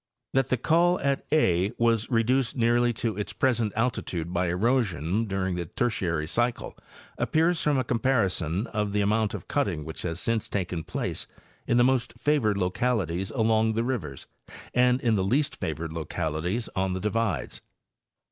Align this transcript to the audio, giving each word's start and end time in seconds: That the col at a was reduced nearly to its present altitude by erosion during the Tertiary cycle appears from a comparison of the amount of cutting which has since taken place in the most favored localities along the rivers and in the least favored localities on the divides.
That 0.33 0.49
the 0.49 0.57
col 0.57 0.99
at 1.01 1.27
a 1.31 1.73
was 1.77 2.09
reduced 2.09 2.57
nearly 2.57 2.91
to 2.93 3.15
its 3.15 3.33
present 3.33 3.71
altitude 3.75 4.33
by 4.33 4.47
erosion 4.47 5.25
during 5.25 5.53
the 5.53 5.67
Tertiary 5.67 6.25
cycle 6.25 6.75
appears 7.19 7.61
from 7.61 7.77
a 7.77 7.83
comparison 7.83 8.65
of 8.65 8.93
the 8.93 9.01
amount 9.01 9.35
of 9.35 9.47
cutting 9.47 9.85
which 9.85 10.01
has 10.01 10.19
since 10.19 10.49
taken 10.49 10.83
place 10.83 11.27
in 11.67 11.77
the 11.77 11.83
most 11.83 12.17
favored 12.17 12.57
localities 12.57 13.29
along 13.29 13.73
the 13.73 13.83
rivers 13.83 14.25
and 14.73 14.99
in 15.01 15.13
the 15.13 15.23
least 15.23 15.57
favored 15.57 15.93
localities 15.93 16.67
on 16.75 16.93
the 16.93 16.99
divides. 16.99 17.61